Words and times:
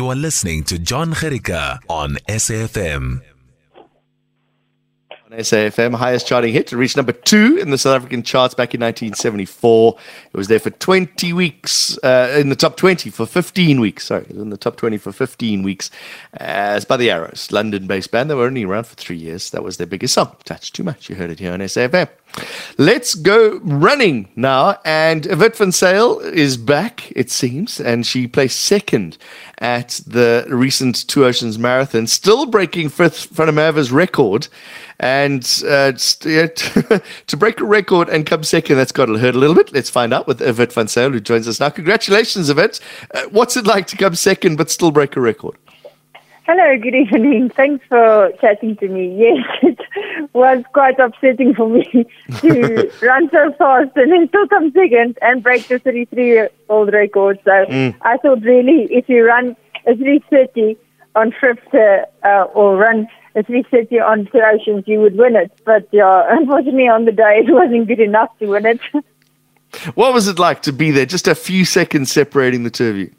You 0.00 0.08
are 0.08 0.16
listening 0.16 0.64
to 0.64 0.78
John 0.78 1.12
Gerika 1.12 1.78
on 1.86 2.14
SAFM. 2.26 3.20
On 3.76 5.32
SAFM, 5.32 5.94
highest 5.94 6.26
charting 6.26 6.54
hit. 6.54 6.68
to 6.68 6.78
reach 6.78 6.96
number 6.96 7.12
two 7.12 7.58
in 7.58 7.68
the 7.68 7.76
South 7.76 7.96
African 7.96 8.22
charts 8.22 8.54
back 8.54 8.74
in 8.74 8.80
1974. 8.80 9.98
It 10.32 10.36
was 10.38 10.48
there 10.48 10.58
for 10.58 10.70
20 10.70 11.34
weeks, 11.34 11.98
uh, 12.02 12.34
in 12.40 12.48
the 12.48 12.56
top 12.56 12.78
20 12.78 13.10
for 13.10 13.26
15 13.26 13.78
weeks. 13.78 14.06
Sorry, 14.06 14.24
in 14.30 14.48
the 14.48 14.56
top 14.56 14.76
20 14.76 14.96
for 14.96 15.12
15 15.12 15.62
weeks. 15.62 15.90
It's 16.32 16.86
by 16.86 16.96
the 16.96 17.10
Arrows, 17.10 17.52
London 17.52 17.86
based 17.86 18.10
band. 18.10 18.30
They 18.30 18.34
were 18.34 18.46
only 18.46 18.64
around 18.64 18.84
for 18.84 18.94
three 18.94 19.18
years. 19.18 19.50
That 19.50 19.62
was 19.62 19.76
their 19.76 19.86
biggest 19.86 20.14
song. 20.14 20.34
Touch 20.44 20.72
Too 20.72 20.82
Much. 20.82 21.10
You 21.10 21.16
heard 21.16 21.30
it 21.30 21.40
here 21.40 21.52
on 21.52 21.60
SAFM. 21.60 22.08
Let's 22.78 23.14
go 23.14 23.58
running 23.62 24.28
now. 24.36 24.78
And 24.84 25.26
Irvette 25.26 25.56
van 25.56 25.72
Zyl 25.72 26.20
is 26.20 26.56
back, 26.56 27.12
it 27.14 27.30
seems, 27.30 27.80
and 27.80 28.06
she 28.06 28.26
placed 28.26 28.60
second 28.60 29.18
at 29.58 30.00
the 30.06 30.46
recent 30.48 31.06
Two 31.08 31.24
Oceans 31.24 31.58
Marathon, 31.58 32.06
still 32.06 32.46
breaking 32.46 32.88
Frith 32.88 33.36
Mava's 33.38 33.92
record. 33.92 34.48
And 34.98 35.42
uh, 35.66 35.92
to 35.92 37.36
break 37.38 37.60
a 37.60 37.64
record 37.64 38.08
and 38.08 38.26
come 38.26 38.44
second, 38.44 38.76
that's 38.76 38.92
got 38.92 39.06
to 39.06 39.18
hurt 39.18 39.34
a 39.34 39.38
little 39.38 39.56
bit. 39.56 39.72
Let's 39.72 39.90
find 39.90 40.12
out 40.12 40.26
with 40.26 40.42
Irvette 40.42 40.72
van 40.72 40.86
Zyl, 40.86 41.12
who 41.12 41.20
joins 41.20 41.48
us 41.48 41.60
now. 41.60 41.70
Congratulations, 41.70 42.50
Irvette. 42.50 42.80
Uh, 43.14 43.22
what's 43.30 43.56
it 43.56 43.66
like 43.66 43.86
to 43.88 43.96
come 43.96 44.14
second 44.14 44.56
but 44.56 44.70
still 44.70 44.90
break 44.90 45.16
a 45.16 45.20
record? 45.20 45.56
Hello, 46.52 46.76
good 46.82 46.96
evening. 46.96 47.48
Thanks 47.48 47.84
for 47.88 48.32
chatting 48.40 48.74
to 48.78 48.88
me. 48.88 49.16
Yes, 49.16 49.46
it 49.62 50.30
was 50.32 50.64
quite 50.72 50.98
upsetting 50.98 51.54
for 51.54 51.68
me 51.68 51.84
to 52.40 52.90
run 53.02 53.30
so 53.30 53.52
fast 53.52 53.90
and 53.94 54.10
then 54.10 54.26
still 54.26 54.48
come 54.48 54.72
second 54.72 55.16
and 55.22 55.44
break 55.44 55.68
the 55.68 55.78
33-year-old 55.78 56.92
record. 56.92 57.38
So 57.44 57.52
mm. 57.52 57.94
I 58.02 58.16
thought 58.16 58.42
really 58.42 58.88
if 58.90 59.08
you 59.08 59.24
run 59.24 59.54
a 59.86 59.94
330 59.94 60.76
on 61.14 61.32
fifth 61.40 61.72
uh, 61.72 62.42
or 62.52 62.76
run 62.76 63.06
a 63.36 63.44
330 63.44 64.00
on 64.00 64.26
two 64.32 64.40
oceans, 64.40 64.82
you 64.88 64.98
would 64.98 65.16
win 65.16 65.36
it. 65.36 65.52
But 65.64 65.88
unfortunately 65.92 66.88
on 66.88 67.04
the 67.04 67.12
day 67.12 67.44
it 67.46 67.52
wasn't 67.52 67.86
good 67.86 68.00
enough 68.00 68.36
to 68.40 68.46
win 68.46 68.66
it. 68.66 68.80
what 69.94 70.12
was 70.12 70.26
it 70.26 70.40
like 70.40 70.62
to 70.62 70.72
be 70.72 70.90
there? 70.90 71.06
Just 71.06 71.28
a 71.28 71.36
few 71.36 71.64
seconds 71.64 72.10
separating 72.10 72.64
the 72.64 72.70
two 72.70 72.88
of 72.88 72.96
you. 72.96 73.14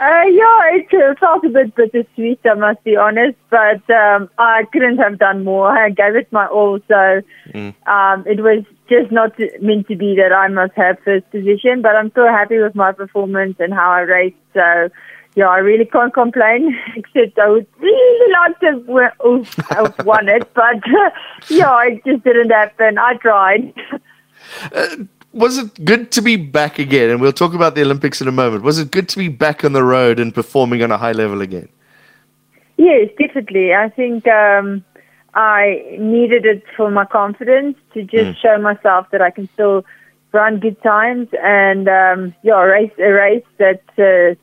Uh, 0.00 0.24
yeah, 0.32 0.76
it 0.76 0.86
uh, 0.94 1.14
felt 1.20 1.44
a 1.44 1.50
bit 1.50 1.74
bittersweet, 1.74 2.40
I 2.46 2.54
must 2.54 2.82
be 2.84 2.96
honest, 2.96 3.36
but 3.50 3.82
um, 3.90 4.30
I 4.38 4.64
couldn't 4.72 4.96
have 4.96 5.18
done 5.18 5.44
more. 5.44 5.68
I 5.68 5.90
gave 5.90 6.16
it 6.16 6.32
my 6.32 6.46
all, 6.46 6.78
so 6.88 7.20
mm. 7.52 7.74
um, 7.86 8.24
it 8.26 8.40
was 8.40 8.64
just 8.88 9.12
not 9.12 9.38
meant 9.60 9.88
to 9.88 9.96
be 9.96 10.16
that 10.16 10.32
I 10.32 10.48
must 10.48 10.72
have 10.76 10.96
first 11.04 11.30
position, 11.30 11.82
but 11.82 11.96
I'm 11.96 12.10
so 12.14 12.26
happy 12.26 12.58
with 12.58 12.74
my 12.74 12.92
performance 12.92 13.56
and 13.58 13.74
how 13.74 13.90
I 13.90 14.00
raced, 14.00 14.36
so 14.54 14.88
yeah, 15.34 15.48
I 15.48 15.58
really 15.58 15.84
can't 15.84 16.14
complain, 16.14 16.74
except 16.96 17.38
I 17.38 17.50
would 17.50 17.66
really 17.78 18.32
like 18.32 18.58
to 18.60 19.44
have 19.68 20.06
won 20.06 20.30
it, 20.30 20.48
but 20.54 20.76
uh, 20.76 21.10
yeah, 21.50 21.78
it 21.84 22.02
just 22.06 22.24
didn't 22.24 22.50
happen. 22.50 22.96
I 22.96 23.16
tried. 23.16 23.74
Uh, 24.74 24.96
was 25.32 25.58
it 25.58 25.84
good 25.84 26.10
to 26.12 26.22
be 26.22 26.36
back 26.36 26.78
again? 26.78 27.10
And 27.10 27.20
we'll 27.20 27.32
talk 27.32 27.54
about 27.54 27.74
the 27.74 27.82
Olympics 27.82 28.20
in 28.20 28.28
a 28.28 28.32
moment. 28.32 28.62
Was 28.62 28.78
it 28.78 28.90
good 28.90 29.08
to 29.10 29.18
be 29.18 29.28
back 29.28 29.64
on 29.64 29.72
the 29.72 29.84
road 29.84 30.18
and 30.18 30.34
performing 30.34 30.82
on 30.82 30.90
a 30.90 30.98
high 30.98 31.12
level 31.12 31.40
again? 31.40 31.68
Yes, 32.76 33.10
definitely. 33.18 33.74
I 33.74 33.90
think 33.90 34.26
um, 34.26 34.84
I 35.34 35.84
needed 35.98 36.46
it 36.46 36.64
for 36.76 36.90
my 36.90 37.04
confidence 37.04 37.76
to 37.94 38.02
just 38.02 38.30
mm. 38.30 38.36
show 38.36 38.58
myself 38.58 39.10
that 39.10 39.22
I 39.22 39.30
can 39.30 39.48
still 39.54 39.84
run 40.32 40.60
good 40.60 40.80
times 40.82 41.28
and 41.42 41.88
um, 41.88 42.34
yeah, 42.42 42.60
race 42.62 42.92
a 42.98 43.10
race 43.10 43.44
that's 43.58 43.98
uh, 43.98 44.34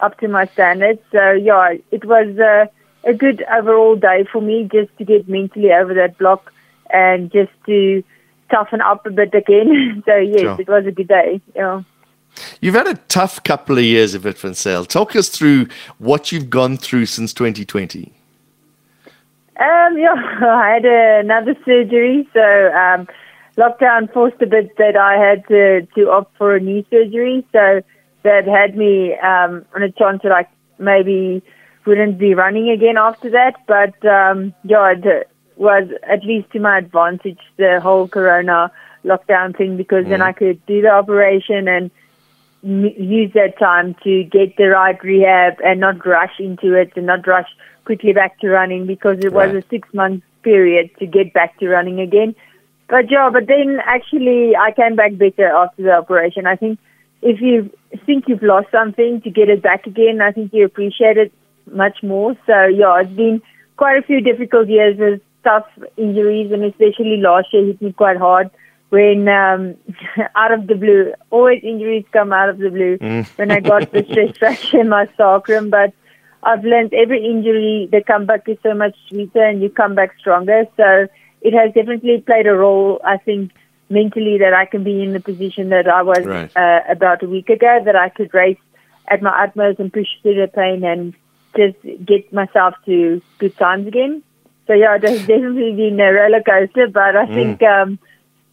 up 0.00 0.18
to 0.20 0.28
my 0.28 0.46
standards. 0.46 1.00
So 1.12 1.32
yeah, 1.32 1.74
it 1.90 2.04
was 2.04 2.38
uh, 2.38 2.66
a 3.04 3.14
good 3.14 3.44
overall 3.50 3.96
day 3.96 4.26
for 4.30 4.40
me 4.40 4.68
just 4.70 4.96
to 4.98 5.04
get 5.04 5.28
mentally 5.28 5.72
over 5.72 5.94
that 5.94 6.18
block 6.18 6.52
and 6.92 7.30
just 7.32 7.52
to 7.66 8.02
toughen 8.50 8.80
up 8.80 9.06
a 9.06 9.10
bit 9.10 9.34
again. 9.34 10.02
so 10.06 10.16
yes, 10.16 10.40
sure. 10.40 10.60
it 10.60 10.68
was 10.68 10.86
a 10.86 10.92
good 10.92 11.08
day. 11.08 11.40
Yeah. 11.54 11.82
You've 12.60 12.74
had 12.74 12.86
a 12.86 12.94
tough 13.08 13.42
couple 13.42 13.76
of 13.76 13.84
years 13.84 14.14
of 14.14 14.24
it, 14.26 14.38
Van 14.38 14.52
Zyl. 14.52 14.86
Talk 14.86 15.16
us 15.16 15.28
through 15.28 15.66
what 15.98 16.30
you've 16.30 16.48
gone 16.48 16.76
through 16.76 17.06
since 17.06 17.32
2020. 17.32 18.12
Um, 19.60 19.98
yeah, 19.98 20.14
I 20.42 20.70
had 20.74 20.84
another 20.84 21.54
surgery, 21.64 22.28
so 22.32 22.72
um, 22.72 23.08
lockdown 23.58 24.12
forced 24.12 24.40
a 24.40 24.46
bit 24.46 24.76
that 24.78 24.96
I 24.96 25.16
had 25.16 25.46
to, 25.48 25.86
to 25.94 26.10
opt 26.10 26.36
for 26.36 26.54
a 26.56 26.60
knee 26.60 26.86
surgery. 26.90 27.44
So 27.52 27.82
that 28.22 28.46
had 28.46 28.76
me 28.76 29.14
um, 29.18 29.64
on 29.74 29.82
a 29.82 29.90
chance 29.90 30.22
that 30.22 30.32
I 30.32 30.46
maybe 30.78 31.42
wouldn't 31.86 32.18
be 32.18 32.34
running 32.34 32.70
again 32.70 32.96
after 32.96 33.30
that. 33.30 33.54
But 33.66 34.04
um, 34.06 34.54
yeah, 34.64 34.94
was 35.60 35.88
at 36.08 36.24
least 36.24 36.50
to 36.52 36.58
my 36.58 36.78
advantage 36.78 37.38
the 37.58 37.80
whole 37.82 38.08
corona 38.08 38.72
lockdown 39.04 39.54
thing 39.56 39.76
because 39.76 40.06
mm. 40.06 40.08
then 40.08 40.22
I 40.22 40.32
could 40.32 40.64
do 40.64 40.80
the 40.80 40.88
operation 40.88 41.68
and 41.68 41.90
m- 42.64 42.94
use 42.96 43.32
that 43.34 43.58
time 43.58 43.94
to 44.02 44.24
get 44.24 44.56
the 44.56 44.68
right 44.68 45.02
rehab 45.04 45.60
and 45.62 45.78
not 45.78 46.04
rush 46.06 46.40
into 46.40 46.72
it 46.72 46.92
and 46.96 47.04
not 47.06 47.26
rush 47.26 47.48
quickly 47.84 48.14
back 48.14 48.38
to 48.40 48.48
running 48.48 48.86
because 48.86 49.18
it 49.18 49.32
right. 49.32 49.52
was 49.52 49.62
a 49.62 49.68
six 49.68 49.86
month 49.92 50.24
period 50.42 50.90
to 50.98 51.06
get 51.06 51.34
back 51.34 51.58
to 51.58 51.68
running 51.68 52.00
again. 52.00 52.34
But 52.88 53.10
yeah, 53.10 53.28
but 53.30 53.46
then 53.46 53.80
actually 53.84 54.56
I 54.56 54.72
came 54.72 54.96
back 54.96 55.18
better 55.18 55.46
after 55.46 55.82
the 55.82 55.92
operation. 55.92 56.46
I 56.46 56.56
think 56.56 56.78
if 57.20 57.42
you 57.42 57.70
think 58.06 58.24
you've 58.28 58.42
lost 58.42 58.68
something 58.72 59.20
to 59.20 59.30
get 59.30 59.50
it 59.50 59.62
back 59.62 59.86
again, 59.86 60.22
I 60.22 60.32
think 60.32 60.54
you 60.54 60.64
appreciate 60.64 61.18
it 61.18 61.32
much 61.70 62.02
more. 62.02 62.34
So 62.46 62.64
yeah, 62.64 63.00
it's 63.00 63.12
been 63.12 63.42
quite 63.76 63.98
a 63.98 64.02
few 64.02 64.22
difficult 64.22 64.68
years 64.68 64.96
with 64.98 65.20
tough 65.44 65.66
injuries, 65.96 66.52
and 66.52 66.64
especially 66.64 67.16
last 67.18 67.52
year 67.52 67.66
hit 67.66 67.82
me 67.82 67.92
quite 67.92 68.16
hard 68.16 68.50
when 68.90 69.28
um, 69.28 69.76
out 70.36 70.52
of 70.52 70.66
the 70.66 70.74
blue, 70.74 71.12
always 71.30 71.62
injuries 71.62 72.04
come 72.12 72.32
out 72.32 72.48
of 72.48 72.58
the 72.58 72.70
blue. 72.70 72.98
Mm. 72.98 73.26
when 73.36 73.50
I 73.50 73.60
got 73.60 73.90
the 73.92 74.04
stress 74.04 74.36
fracture 74.36 74.80
in 74.80 74.88
my 74.88 75.08
sacrum, 75.16 75.70
but 75.70 75.92
I've 76.42 76.64
learned 76.64 76.92
every 76.94 77.24
injury, 77.24 77.88
the 77.90 78.02
comeback 78.02 78.48
is 78.48 78.58
so 78.62 78.74
much 78.74 78.96
sweeter, 79.08 79.42
and 79.42 79.62
you 79.62 79.70
come 79.70 79.94
back 79.94 80.16
stronger. 80.18 80.66
So 80.76 81.06
it 81.40 81.54
has 81.54 81.72
definitely 81.72 82.20
played 82.20 82.46
a 82.46 82.54
role, 82.54 83.00
I 83.04 83.16
think, 83.18 83.52
mentally 83.88 84.38
that 84.38 84.54
I 84.54 84.66
can 84.66 84.84
be 84.84 85.02
in 85.02 85.12
the 85.12 85.20
position 85.20 85.70
that 85.70 85.88
I 85.88 86.02
was 86.02 86.24
right. 86.24 86.56
uh, 86.56 86.80
about 86.88 87.22
a 87.22 87.28
week 87.28 87.48
ago, 87.48 87.80
that 87.84 87.96
I 87.96 88.08
could 88.08 88.32
race 88.32 88.58
at 89.08 89.22
my 89.22 89.44
utmost 89.44 89.80
and 89.80 89.92
push 89.92 90.06
through 90.22 90.40
the 90.40 90.48
pain 90.48 90.84
and 90.84 91.14
just 91.56 91.76
get 92.06 92.32
myself 92.32 92.74
to 92.86 93.20
good 93.38 93.56
times 93.56 93.86
again. 93.86 94.22
So 94.70 94.74
yeah, 94.74 94.94
it 94.94 95.02
has 95.02 95.18
definitely 95.26 95.72
been 95.72 95.98
a 95.98 96.12
roller 96.12 96.42
coaster, 96.42 96.86
but 96.86 97.16
I 97.16 97.26
mm. 97.26 97.34
think 97.34 97.62
um, 97.64 97.98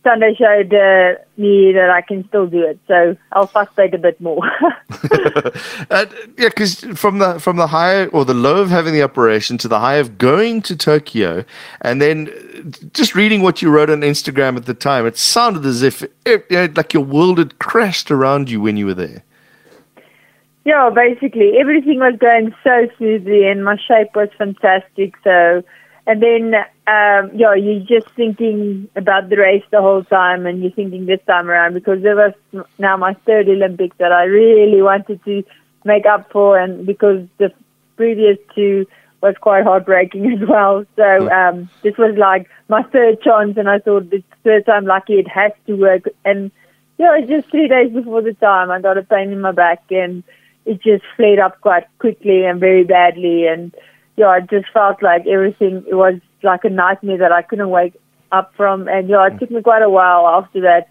Sunday 0.02 0.34
showed 0.34 0.74
uh, 0.74 1.14
me 1.38 1.72
that 1.74 1.92
I 1.92 2.02
can 2.02 2.28
still 2.28 2.48
do 2.48 2.66
it. 2.66 2.80
So 2.88 3.16
I'll 3.34 3.46
frustrate 3.46 3.94
a 3.94 4.00
bit 4.00 4.20
more. 4.20 4.44
uh, 5.92 6.08
yeah, 6.36 6.50
because 6.50 6.80
from 6.96 7.20
the 7.20 7.40
from 7.40 7.58
the 7.58 7.68
high 7.68 8.08
or 8.08 8.26
the 8.26 8.34
low 8.34 8.58
of 8.58 8.72
having 8.72 8.96
the 8.96 9.04
operation 9.04 9.60
to 9.60 9.68
the 9.68 9.80
high 9.80 9.98
of 9.98 10.18
going 10.18 10.64
to 10.64 10.76
Tokyo, 10.76 11.46
and 11.82 12.02
then 12.02 12.32
just 12.96 13.14
reading 13.14 13.44
what 13.44 13.62
you 13.62 13.70
wrote 13.70 13.92
on 13.92 14.02
Instagram 14.02 14.58
at 14.58 14.66
the 14.66 14.74
time, 14.74 15.06
it 15.06 15.20
sounded 15.20 15.68
as 15.68 15.84
if 15.84 16.02
it, 16.26 16.48
you 16.50 16.58
know, 16.58 16.74
like 16.76 16.96
your 16.96 17.04
world 17.04 17.38
had 17.38 17.60
crashed 17.60 18.10
around 18.10 18.50
you 18.50 18.60
when 18.60 18.76
you 18.76 18.88
were 18.88 18.96
there. 18.96 19.24
Yeah, 20.66 20.90
basically 20.90 21.60
everything 21.60 22.00
was 22.00 22.16
going 22.20 22.56
so 22.64 22.90
smoothly, 22.98 23.46
and 23.46 23.64
my 23.64 23.78
shape 23.78 24.16
was 24.16 24.30
fantastic. 24.36 25.14
So 25.24 25.64
and 26.08 26.24
then, 26.24 26.56
um, 26.88 27.32
yeah, 27.36 27.54
you're 27.54 27.82
just 27.82 28.10
thinking 28.16 28.88
about 28.96 29.28
the 29.30 29.36
race 29.36 29.64
the 29.72 29.82
whole 29.82 30.06
time, 30.06 30.46
and 30.46 30.62
you're 30.62 30.72
thinking 30.72 31.06
this 31.06 31.20
time 31.28 31.50
around 31.50 31.74
because 31.74 32.00
it 32.00 32.16
was 32.16 32.66
now 32.80 32.96
my 32.96 33.14
third 33.26 33.50
Olympics 33.50 33.98
that 33.98 34.14
I 34.14 34.24
really 34.24 34.82
wanted 34.82 35.24
to 35.26 35.44
make 35.84 36.06
up 36.06 36.32
for, 36.32 36.58
and 36.58 36.86
because 36.86 37.28
the 37.40 37.52
previous 37.98 38.38
two 38.56 38.88
was 39.22 39.36
quite 39.42 39.66
heartbreaking 39.66 40.32
as 40.42 40.48
well. 40.48 40.86
So 40.96 41.30
um, 41.30 41.70
this 41.84 41.98
was 41.98 42.16
like 42.18 42.48
my 42.70 42.84
third 42.84 43.22
chance, 43.22 43.58
and 43.58 43.70
I 43.70 43.80
thought 43.80 44.10
this 44.10 44.24
third 44.46 44.66
time 44.66 44.86
lucky, 44.86 45.16
it 45.16 45.28
has 45.28 45.52
to 45.66 45.74
work. 45.74 46.04
And 46.24 46.52
yeah, 46.98 47.18
it 47.18 47.22
was 47.22 47.30
just 47.30 47.52
three 47.52 47.68
days 47.68 47.92
before 47.92 48.22
the 48.22 48.34
time, 48.34 48.72
I 48.72 48.80
got 48.80 48.98
a 48.98 49.04
pain 49.04 49.34
in 49.34 49.42
my 49.42 49.52
back, 49.52 49.84
and 49.92 50.24
it 50.66 50.82
just 50.82 51.04
flared 51.18 51.40
up 51.40 51.60
quite 51.60 51.86
quickly 52.00 52.46
and 52.46 52.62
very 52.62 52.86
badly, 52.86 53.46
and 53.46 53.76
yeah, 54.18 54.36
it 54.38 54.50
just 54.50 54.66
felt 54.74 55.02
like 55.02 55.26
everything 55.28 55.86
it 55.88 55.96
was 55.96 56.20
like 56.44 56.64
a 56.66 56.70
nightmare 56.70 57.20
that 57.20 57.32
I 57.32 57.44
couldn't 57.44 57.70
wake 57.70 57.96
up 58.32 58.52
from. 58.58 58.88
And 58.88 59.08
yeah, 59.08 59.28
it 59.28 59.34
mm. 59.34 59.40
took 59.40 59.52
me 59.52 59.62
quite 59.62 59.84
a 59.84 59.90
while 59.90 60.28
after 60.28 60.62
that 60.62 60.90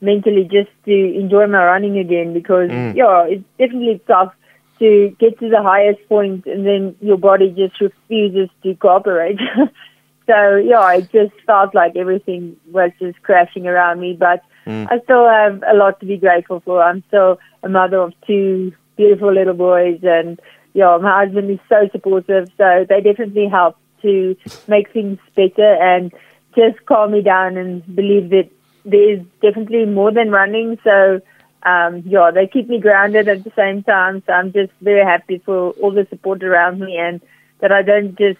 mentally 0.00 0.44
just 0.44 0.70
to 0.84 0.92
enjoy 0.92 1.46
my 1.48 1.64
running 1.64 1.98
again 1.98 2.32
because 2.32 2.70
mm. 2.70 2.94
yeah, 2.94 3.24
it's 3.24 3.44
definitely 3.58 4.00
tough 4.06 4.32
to 4.78 5.14
get 5.18 5.38
to 5.40 5.48
the 5.48 5.60
highest 5.60 5.98
point 6.08 6.46
and 6.46 6.64
then 6.64 6.94
your 7.00 7.18
body 7.18 7.50
just 7.50 7.80
refuses 7.80 8.48
to 8.62 8.74
cooperate. 8.76 9.38
so 10.26 10.56
yeah, 10.56 10.92
it 10.94 11.10
just 11.10 11.34
felt 11.46 11.74
like 11.74 11.96
everything 11.96 12.56
was 12.70 12.92
just 13.00 13.20
crashing 13.22 13.66
around 13.66 14.00
me. 14.00 14.16
But 14.18 14.42
mm. 14.66 14.86
I 14.88 15.00
still 15.00 15.28
have 15.28 15.64
a 15.68 15.76
lot 15.76 15.98
to 15.98 16.06
be 16.06 16.16
grateful 16.16 16.60
for. 16.60 16.80
I'm 16.80 17.02
still 17.08 17.40
a 17.64 17.68
mother 17.68 17.98
of 17.98 18.12
two 18.24 18.72
beautiful 18.96 19.32
little 19.32 19.54
boys 19.54 19.98
and 20.02 20.40
yeah, 20.78 20.96
my 21.02 21.24
husband 21.24 21.50
is 21.50 21.58
so 21.68 21.88
supportive. 21.90 22.48
So 22.56 22.86
they 22.88 23.00
definitely 23.00 23.48
help 23.48 23.76
to 24.02 24.36
make 24.68 24.92
things 24.92 25.18
better 25.34 25.74
and 25.74 26.12
just 26.54 26.86
calm 26.86 27.10
me 27.10 27.20
down 27.20 27.56
and 27.56 27.82
believe 27.96 28.30
that 28.30 28.48
there 28.84 29.14
is 29.14 29.20
definitely 29.42 29.86
more 29.86 30.12
than 30.12 30.30
running. 30.30 30.78
So 30.84 31.20
um, 31.64 32.04
yeah, 32.06 32.30
they 32.32 32.46
keep 32.46 32.68
me 32.68 32.78
grounded 32.78 33.26
at 33.26 33.42
the 33.42 33.52
same 33.56 33.82
time. 33.82 34.22
So 34.24 34.32
I'm 34.32 34.52
just 34.52 34.72
very 34.80 35.04
happy 35.04 35.38
for 35.44 35.70
all 35.82 35.90
the 35.90 36.06
support 36.10 36.44
around 36.44 36.78
me 36.78 36.96
and 36.96 37.20
that 37.58 37.72
I 37.72 37.82
don't 37.82 38.16
just, 38.16 38.38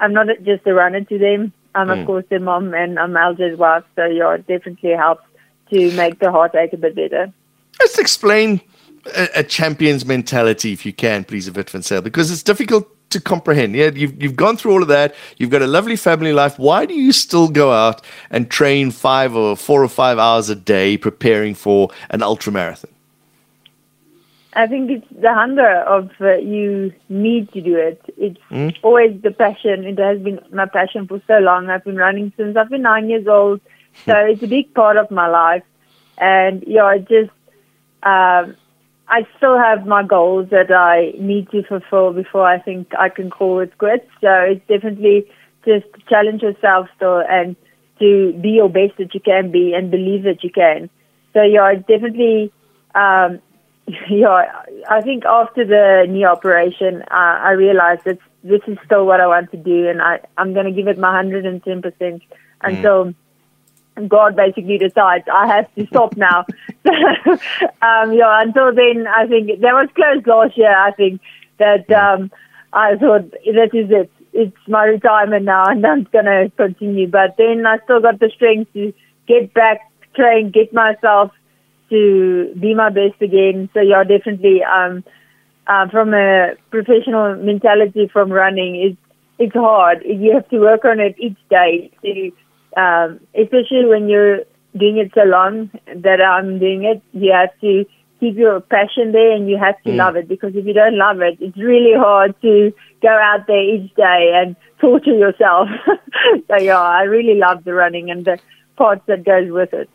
I'm 0.00 0.14
not 0.14 0.28
just 0.44 0.66
a 0.66 0.72
runner 0.72 1.02
to 1.04 1.18
them. 1.18 1.52
I'm 1.74 1.90
of 1.90 2.06
course 2.06 2.24
their 2.30 2.40
mom 2.40 2.72
and 2.72 2.98
I'm 2.98 3.12
Alja's 3.12 3.58
wife. 3.58 3.84
So 3.94 4.06
yeah, 4.06 4.36
it 4.36 4.46
definitely 4.46 4.92
helps 4.92 5.24
to 5.70 5.92
make 5.92 6.18
the 6.18 6.32
heartache 6.32 6.72
a 6.72 6.78
bit 6.78 6.96
better. 6.96 7.30
Let's 7.78 7.98
explain 7.98 8.62
a, 9.14 9.28
a 9.36 9.44
champion's 9.44 10.04
mentality, 10.04 10.72
if 10.72 10.84
you 10.86 10.92
can, 10.92 11.24
please, 11.24 11.48
Irvette 11.48 11.70
Van 11.70 11.82
Zyl, 11.82 12.02
because 12.02 12.30
it's 12.30 12.42
difficult 12.42 12.88
to 13.10 13.20
comprehend. 13.20 13.74
Yeah, 13.74 13.90
you've 13.94 14.22
you've 14.22 14.36
gone 14.36 14.56
through 14.56 14.72
all 14.72 14.82
of 14.82 14.88
that. 14.88 15.14
You've 15.36 15.50
got 15.50 15.62
a 15.62 15.66
lovely 15.66 15.96
family 15.96 16.32
life. 16.32 16.58
Why 16.58 16.86
do 16.86 16.94
you 16.94 17.12
still 17.12 17.48
go 17.48 17.72
out 17.72 18.04
and 18.30 18.50
train 18.50 18.90
five 18.90 19.34
or 19.34 19.56
four 19.56 19.82
or 19.82 19.88
five 19.88 20.18
hours 20.18 20.48
a 20.48 20.54
day 20.54 20.96
preparing 20.96 21.54
for 21.54 21.90
an 22.10 22.22
ultra 22.22 22.52
marathon? 22.52 22.90
I 24.54 24.66
think 24.66 24.90
it's 24.90 25.06
the 25.20 25.32
hunger 25.32 25.82
of 25.82 26.10
uh, 26.20 26.34
you 26.36 26.92
need 27.08 27.52
to 27.52 27.60
do 27.60 27.76
it. 27.76 28.02
It's 28.16 28.40
mm. 28.50 28.76
always 28.82 29.20
the 29.22 29.30
passion. 29.30 29.84
It 29.84 29.98
has 29.98 30.18
been 30.20 30.40
my 30.52 30.66
passion 30.66 31.06
for 31.06 31.22
so 31.26 31.38
long. 31.38 31.70
I've 31.70 31.84
been 31.84 31.96
running 31.96 32.32
since 32.36 32.56
I've 32.56 32.70
been 32.70 32.82
nine 32.82 33.08
years 33.08 33.28
old, 33.28 33.60
so 34.04 34.14
it's 34.16 34.42
a 34.42 34.48
big 34.48 34.74
part 34.74 34.96
of 34.96 35.10
my 35.10 35.28
life. 35.28 35.62
And 36.16 36.64
yeah, 36.66 36.92
it 36.94 37.08
just 37.08 37.30
um, 38.02 38.56
I 39.08 39.26
still 39.36 39.58
have 39.58 39.86
my 39.86 40.02
goals 40.02 40.50
that 40.50 40.70
I 40.70 41.12
need 41.18 41.50
to 41.50 41.62
fulfill 41.62 42.12
before 42.12 42.46
I 42.46 42.58
think 42.58 42.88
I 42.98 43.08
can 43.08 43.30
call 43.30 43.60
it 43.60 43.76
quits. 43.78 44.06
So 44.20 44.28
it's 44.28 44.66
definitely 44.68 45.26
just 45.64 45.86
challenge 46.08 46.42
yourself 46.42 46.88
still 46.96 47.22
and 47.28 47.56
to 48.00 48.32
be 48.40 48.50
your 48.50 48.68
best 48.68 48.98
that 48.98 49.14
you 49.14 49.20
can 49.20 49.50
be 49.50 49.72
and 49.74 49.90
believe 49.90 50.24
that 50.24 50.44
you 50.44 50.50
can. 50.50 50.90
So 51.32 51.42
yeah, 51.42 51.74
definitely. 51.74 52.52
Um, 52.94 53.40
yeah, 54.10 54.52
I 54.88 55.00
think 55.00 55.24
after 55.24 55.64
the 55.64 56.06
knee 56.08 56.24
operation, 56.24 57.02
uh, 57.02 57.40
I 57.42 57.52
realized 57.52 58.02
that 58.04 58.18
this 58.44 58.60
is 58.66 58.76
still 58.84 59.06
what 59.06 59.20
I 59.20 59.26
want 59.26 59.50
to 59.52 59.56
do, 59.56 59.88
and 59.88 60.02
I 60.02 60.20
I'm 60.36 60.52
going 60.52 60.66
to 60.66 60.72
give 60.72 60.86
it 60.86 60.98
my 60.98 61.14
hundred 61.14 61.46
and 61.46 61.62
ten 61.64 61.82
percent 61.82 62.22
until. 62.62 63.06
Mm 63.06 63.14
God 64.06 64.36
basically 64.36 64.78
decides 64.78 65.24
I 65.32 65.46
have 65.46 65.74
to 65.74 65.86
stop 65.86 66.16
now. 66.16 66.46
um, 66.86 68.12
yeah, 68.12 68.42
until 68.42 68.74
then, 68.74 69.06
I 69.08 69.26
think 69.26 69.60
that 69.60 69.72
was 69.72 69.88
closed 69.94 70.26
last 70.26 70.56
year. 70.56 70.76
I 70.76 70.92
think 70.92 71.20
that 71.58 71.90
um, 71.90 72.30
I 72.72 72.96
thought 72.96 73.30
that 73.30 73.70
is 73.72 73.90
it. 73.90 74.10
It's 74.32 74.56
my 74.68 74.84
retirement 74.84 75.44
now, 75.46 75.64
and 75.66 75.84
I'm 75.84 76.06
gonna 76.12 76.50
continue. 76.50 77.08
But 77.08 77.36
then 77.38 77.66
I 77.66 77.78
still 77.84 78.00
got 78.00 78.20
the 78.20 78.30
strength 78.34 78.72
to 78.74 78.92
get 79.26 79.52
back, 79.54 79.80
train, 80.14 80.50
get 80.50 80.72
myself 80.72 81.32
to 81.90 82.54
be 82.60 82.74
my 82.74 82.90
best 82.90 83.20
again. 83.20 83.68
So 83.74 83.80
yeah, 83.80 84.04
definitely. 84.04 84.62
Um, 84.62 85.04
uh, 85.66 85.88
from 85.88 86.14
a 86.14 86.54
professional 86.70 87.36
mentality 87.36 88.08
from 88.12 88.30
running, 88.30 88.76
it's 88.76 89.08
it's 89.38 89.54
hard. 89.54 90.02
You 90.04 90.34
have 90.34 90.48
to 90.48 90.58
work 90.58 90.84
on 90.84 90.98
it 91.00 91.14
each 91.18 91.38
day 91.48 91.90
to 92.02 92.32
um, 92.78 93.20
especially 93.34 93.86
when 93.86 94.08
you're 94.08 94.40
doing 94.76 94.98
it 94.98 95.10
so 95.14 95.24
long 95.24 95.70
that 95.86 96.20
I'm 96.22 96.58
doing 96.58 96.84
it, 96.84 97.02
you 97.12 97.32
have 97.32 97.50
to 97.60 97.84
keep 98.20 98.36
your 98.36 98.60
passion 98.60 99.12
there 99.12 99.32
and 99.32 99.48
you 99.48 99.58
have 99.58 99.80
to 99.82 99.90
mm. 99.90 99.96
love 99.96 100.16
it 100.16 100.28
because 100.28 100.54
if 100.54 100.64
you 100.64 100.72
don't 100.72 100.96
love 100.96 101.20
it, 101.20 101.38
it's 101.40 101.56
really 101.56 101.94
hard 101.96 102.40
to 102.42 102.72
go 103.02 103.08
out 103.08 103.46
there 103.46 103.62
each 103.62 103.94
day 103.94 104.32
and 104.34 104.56
torture 104.80 105.16
yourself. 105.16 105.68
so 106.48 106.56
yeah, 106.56 106.80
I 106.80 107.02
really 107.02 107.38
love 107.38 107.64
the 107.64 107.74
running 107.74 108.10
and 108.10 108.24
the 108.24 108.38
parts 108.76 109.02
that 109.06 109.24
goes 109.24 109.50
with 109.50 109.72
it. 109.72 109.90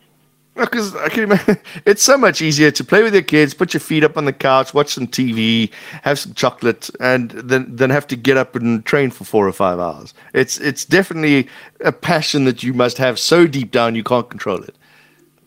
Because 0.54 0.94
I 0.94 1.08
can 1.08 1.24
imagine 1.24 1.58
it's 1.84 2.02
so 2.02 2.16
much 2.16 2.40
easier 2.40 2.70
to 2.70 2.84
play 2.84 3.02
with 3.02 3.12
your 3.12 3.24
kids, 3.24 3.54
put 3.54 3.74
your 3.74 3.80
feet 3.80 4.04
up 4.04 4.16
on 4.16 4.24
the 4.24 4.32
couch, 4.32 4.72
watch 4.72 4.94
some 4.94 5.08
TV, 5.08 5.72
have 6.02 6.18
some 6.18 6.32
chocolate, 6.34 6.90
and 7.00 7.32
then 7.32 7.66
then 7.74 7.90
have 7.90 8.06
to 8.08 8.16
get 8.16 8.36
up 8.36 8.54
and 8.54 8.84
train 8.84 9.10
for 9.10 9.24
four 9.24 9.48
or 9.48 9.52
five 9.52 9.80
hours. 9.80 10.14
It's 10.32 10.58
it's 10.58 10.84
definitely 10.84 11.48
a 11.84 11.90
passion 11.90 12.44
that 12.44 12.62
you 12.62 12.72
must 12.72 12.98
have 12.98 13.18
so 13.18 13.46
deep 13.48 13.72
down 13.72 13.96
you 13.96 14.04
can't 14.04 14.30
control 14.30 14.62
it. 14.62 14.76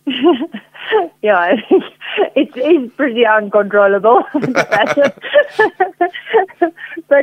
yeah, 1.21 1.55
it's 2.35 2.53
it's 2.55 2.95
pretty 2.95 3.25
uncontrollable. 3.25 4.23
but 4.33 4.53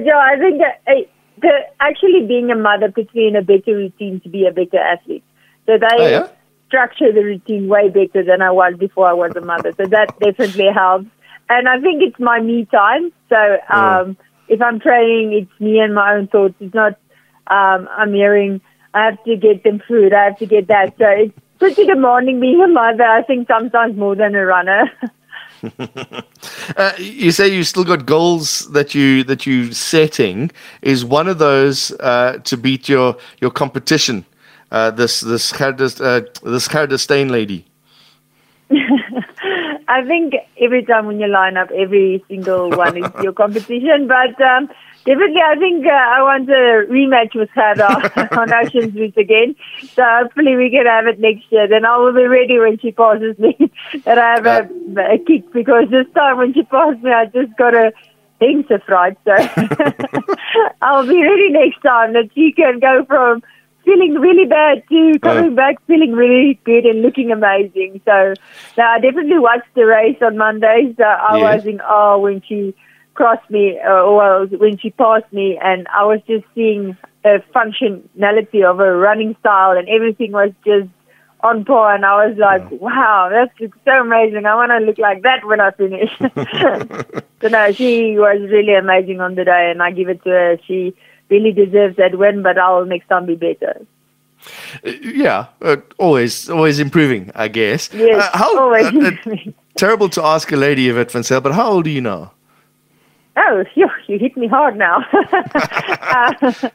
yeah, 0.04 0.18
I 0.18 0.36
think 0.38 0.60
that, 0.60 0.80
eh, 0.86 1.04
the, 1.40 1.50
actually 1.80 2.26
being 2.26 2.50
a 2.50 2.56
mother 2.56 2.90
puts 2.90 3.14
me 3.14 3.28
in 3.28 3.36
a 3.36 3.42
better 3.42 3.74
routine 3.76 4.20
to 4.20 4.28
be 4.28 4.46
a 4.46 4.52
better 4.52 4.78
athlete. 4.78 5.24
So 5.66 5.78
they. 5.78 5.86
Oh, 5.98 6.08
yeah? 6.08 6.28
Structure 6.66 7.12
the 7.12 7.22
routine 7.22 7.68
way 7.68 7.88
better 7.88 8.22
than 8.24 8.42
I 8.42 8.50
was 8.50 8.74
before 8.78 9.06
I 9.06 9.12
was 9.12 9.32
a 9.36 9.40
mother. 9.40 9.72
So 9.76 9.86
that 9.86 10.18
definitely 10.20 10.68
helps. 10.74 11.06
And 11.48 11.68
I 11.68 11.80
think 11.80 12.02
it's 12.02 12.18
my 12.18 12.40
me 12.40 12.66
time. 12.66 13.12
So 13.28 13.58
um, 13.70 14.16
if 14.48 14.60
I'm 14.62 14.80
training, 14.80 15.32
it's 15.32 15.60
me 15.60 15.78
and 15.78 15.94
my 15.94 16.14
own 16.14 16.28
thoughts. 16.28 16.54
It's 16.60 16.74
not 16.74 16.98
um, 17.46 17.88
I'm 17.90 18.14
hearing 18.14 18.60
I 18.94 19.06
have 19.06 19.22
to 19.24 19.36
get 19.36 19.64
them 19.64 19.82
food. 19.86 20.14
I 20.14 20.24
have 20.24 20.38
to 20.38 20.46
get 20.46 20.68
that. 20.68 20.94
So 20.98 21.06
it's 21.06 21.38
pretty 21.58 21.84
demanding 21.84 22.40
being 22.40 22.60
a 22.62 22.68
mother. 22.68 23.04
I 23.04 23.22
think 23.22 23.48
sometimes 23.48 23.96
more 23.96 24.14
than 24.14 24.34
a 24.34 24.44
runner. 24.44 24.90
uh, 26.76 26.92
you 26.98 27.32
say 27.32 27.48
you 27.48 27.64
still 27.64 27.84
got 27.84 28.04
goals 28.04 28.70
that 28.72 28.94
you 28.94 29.24
that 29.24 29.46
you 29.46 29.72
setting. 29.72 30.50
Is 30.82 31.04
one 31.04 31.28
of 31.28 31.38
those 31.38 31.90
uh, 32.00 32.38
to 32.44 32.56
beat 32.56 32.88
your 32.88 33.16
your 33.40 33.50
competition 33.50 34.24
uh, 34.70 34.90
this 34.90 35.20
this 35.20 35.52
Gerda, 35.52 35.90
uh, 36.00 36.20
this 36.42 36.68
Gerda 36.68 36.98
Steyn 36.98 37.28
lady? 37.28 37.66
I 39.88 40.02
think 40.06 40.34
every 40.60 40.84
time 40.84 41.06
when 41.06 41.20
you 41.20 41.28
line 41.28 41.56
up, 41.56 41.70
every 41.70 42.24
single 42.28 42.70
one 42.70 42.96
is 42.96 43.10
your 43.22 43.32
competition. 43.32 44.08
But 44.14 44.40
um, 44.40 44.68
definitely, 45.04 45.42
I 45.44 45.56
think 45.56 45.86
uh, 45.86 45.90
I 45.90 46.22
want 46.22 46.48
a 46.48 46.86
rematch 46.90 47.34
with 47.34 47.50
Gerda 47.54 48.38
on 48.38 48.52
Oceans 48.52 48.94
Route 48.94 49.16
again. 49.16 49.54
So 49.94 50.02
hopefully 50.02 50.56
we 50.56 50.70
can 50.70 50.86
have 50.86 51.06
it 51.06 51.20
next 51.20 51.44
year. 51.50 51.68
Then 51.68 51.84
I 51.84 51.96
will 51.98 52.14
be 52.14 52.26
ready 52.26 52.58
when 52.58 52.78
she 52.78 52.92
passes 52.92 53.38
me 53.38 53.56
that 54.04 54.18
I 54.18 54.34
have 54.34 54.46
a, 54.46 55.14
a 55.14 55.18
kick 55.18 55.52
because 55.52 55.90
this 55.90 56.06
time 56.14 56.38
when 56.38 56.54
she 56.54 56.62
passed 56.62 57.02
me, 57.02 57.12
I 57.12 57.26
just 57.26 57.56
got 57.56 57.74
a 57.74 57.92
of 58.70 58.82
fright. 58.82 59.16
So 59.24 59.32
I'll 60.82 61.06
be 61.06 61.22
ready 61.22 61.50
next 61.50 61.80
time 61.82 62.12
that 62.12 62.30
she 62.34 62.52
can 62.52 62.78
go 62.78 63.04
from 63.06 63.42
feeling 63.84 64.14
really 64.14 64.46
bad 64.46 64.82
too, 64.88 65.18
coming 65.20 65.52
uh, 65.52 65.56
back 65.56 65.76
feeling 65.86 66.12
really 66.12 66.58
good 66.64 66.84
and 66.86 67.02
looking 67.02 67.30
amazing. 67.30 68.00
So, 68.04 68.34
now 68.76 68.92
I 68.92 69.00
definitely 69.00 69.38
watched 69.38 69.74
the 69.74 69.86
race 69.86 70.18
on 70.22 70.36
Monday. 70.36 70.94
So 70.96 71.04
I 71.04 71.38
was 71.38 71.66
in 71.66 71.80
awe 71.80 72.18
when 72.18 72.42
she 72.42 72.74
crossed 73.14 73.48
me, 73.50 73.78
uh, 73.78 74.02
or 74.02 74.46
when 74.46 74.78
she 74.78 74.90
passed 74.90 75.32
me, 75.32 75.58
and 75.62 75.86
I 75.94 76.04
was 76.04 76.20
just 76.26 76.44
seeing 76.54 76.96
the 77.22 77.42
functionality 77.54 78.68
of 78.68 78.78
her 78.78 78.96
running 78.98 79.36
style, 79.40 79.76
and 79.76 79.88
everything 79.88 80.32
was 80.32 80.50
just 80.64 80.88
on 81.40 81.64
par. 81.64 81.94
And 81.94 82.04
I 82.04 82.26
was 82.26 82.36
like, 82.36 82.68
wow, 82.80 83.28
that's 83.30 83.72
so 83.84 83.92
amazing. 83.92 84.46
I 84.46 84.54
want 84.54 84.72
to 84.72 84.78
look 84.78 84.98
like 84.98 85.22
that 85.22 85.44
when 85.44 85.60
I 85.60 85.70
finish. 85.70 86.10
so 87.40 87.48
no, 87.48 87.72
she 87.72 88.16
was 88.18 88.40
really 88.50 88.74
amazing 88.74 89.20
on 89.20 89.34
the 89.36 89.44
day, 89.44 89.70
and 89.70 89.82
I 89.82 89.90
give 89.92 90.08
it 90.08 90.22
to 90.24 90.30
her. 90.30 90.58
She 90.66 90.94
really 91.34 91.52
deserves 91.52 91.96
that 91.96 92.18
win, 92.18 92.42
but 92.42 92.58
I'll 92.58 92.84
next 92.84 93.08
time 93.08 93.26
be 93.26 93.36
better. 93.36 93.74
Yeah, 94.82 95.46
uh, 95.62 95.76
always, 95.98 96.50
always 96.50 96.78
improving, 96.78 97.30
I 97.34 97.48
guess. 97.48 97.90
Yes, 97.92 98.22
uh, 98.22 98.38
how, 98.38 98.58
always 98.58 98.86
uh, 98.86 99.10
uh 99.26 99.36
terrible 99.76 100.08
to 100.10 100.22
ask 100.22 100.52
a 100.52 100.56
lady 100.56 100.88
of 100.88 100.98
it, 100.98 101.10
Van 101.10 101.22
Zyl, 101.22 101.40
but 101.40 101.52
how 101.52 101.70
old 101.70 101.86
are 101.86 101.90
you 101.90 102.00
now? 102.00 102.32
Oh, 103.36 103.64
you, 103.74 103.88
you 104.06 104.18
hit 104.18 104.36
me 104.36 104.46
hard 104.46 104.76
now. 104.76 105.04
uh, 105.12 106.68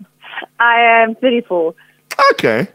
I 0.59 0.79
am 1.03 1.15
34. 1.15 1.75
Okay. 2.31 2.67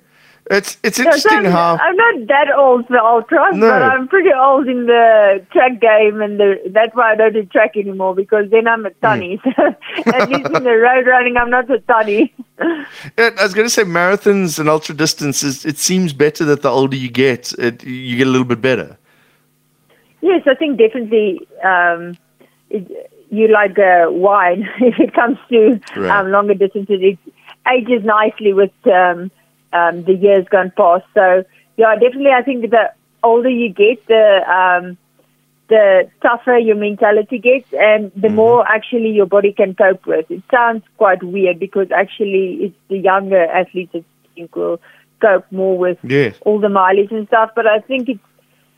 It's 0.51 0.77
it's 0.83 0.99
interesting 0.99 1.45
no, 1.45 1.51
how 1.51 1.79
I'm 1.81 1.97
not 1.97 2.27
that 2.29 2.55
old 2.55 2.87
for 2.87 2.99
ultra, 2.99 3.57
no. 3.57 3.67
but 3.67 3.83
I'm 3.83 4.07
pretty 4.09 4.29
old 4.31 4.69
in 4.69 4.85
the 4.85 5.45
track 5.51 5.81
game, 5.81 6.21
and 6.21 6.39
the, 6.39 6.57
that's 6.67 6.95
why 6.95 7.13
I 7.13 7.17
don't 7.17 7.33
do 7.33 7.45
track 7.47 7.79
anymore 7.79 8.15
because 8.15 8.51
then 8.51 8.69
I'm 8.69 8.85
a 8.85 8.91
tunny. 8.91 9.39
Mm. 9.39 9.77
At 10.07 10.29
least 10.29 10.51
in 10.51 10.65
the 10.65 10.77
road 10.77 11.07
running, 11.07 11.39
I'm 11.39 11.49
not 11.49 11.71
a 11.71 11.79
tunny. 11.79 12.35
yeah, 12.61 12.85
I 13.19 13.43
was 13.43 13.55
going 13.55 13.67
to 13.67 13.71
say 13.71 13.85
marathons 13.85 14.59
and 14.59 14.69
ultra 14.69 14.95
distances. 14.95 15.65
It 15.65 15.79
seems 15.79 16.13
better 16.13 16.45
that 16.45 16.61
the 16.61 16.69
older 16.69 16.97
you 16.97 17.11
get, 17.11 17.53
it, 17.55 17.83
you 17.83 18.19
get 18.19 18.27
a 18.27 18.31
little 18.31 18.47
bit 18.47 18.61
better. 18.61 18.99
Yes, 20.21 20.43
I 20.47 20.55
think 20.55 20.79
definitely. 20.79 21.41
Um, 21.65 22.19
it, 22.69 23.11
you 23.31 23.49
like 23.49 23.79
uh, 23.79 24.11
wine 24.11 24.69
if 24.81 25.01
it 25.01 25.15
comes 25.15 25.39
to 25.49 25.81
right. 25.97 26.11
um, 26.11 26.31
longer 26.31 26.53
distances. 26.53 27.01
It 27.01 27.19
ages 27.67 28.05
nicely 28.05 28.53
with. 28.53 28.73
Um, 28.87 29.31
um, 29.75 30.05
the 30.05 30.15
years 30.15 30.47
gone 30.51 30.73
past. 30.77 31.05
So 31.15 31.45
yeah, 31.77 31.95
definitely, 31.95 32.31
I 32.31 32.43
think 32.43 32.71
the 32.71 32.93
older 33.23 33.51
you 33.51 33.71
get, 33.71 34.07
the 34.07 34.41
um, 34.49 34.97
the 35.69 36.11
tougher 36.23 36.59
your 36.59 36.77
mentality 36.77 37.39
gets 37.39 37.67
and 37.73 38.13
the 38.15 38.29
Mm-hmm. 38.29 38.37
more 38.37 38.67
actually 38.69 39.11
your 39.11 39.27
body 39.27 39.53
can 39.53 39.75
cope 39.75 40.07
with. 40.07 40.31
It 40.31 40.43
sounds 40.51 40.83
quite 40.99 41.23
weird 41.23 41.59
because 41.59 41.89
actually 41.91 42.59
it's 42.65 42.77
the 42.89 42.99
younger 42.99 43.43
athletes 43.45 43.93
that 43.93 44.05
I 44.05 44.29
think 44.35 44.55
will 44.57 44.81
cope 45.21 45.51
more 45.51 45.77
with 45.79 45.99
Yes. 46.03 46.37
all 46.43 46.61
the 46.61 46.69
mileage 46.69 47.11
and 47.13 47.27
stuff. 47.29 47.51
But 47.57 47.67
I 47.67 47.81
think 47.81 48.09
it's 48.09 48.21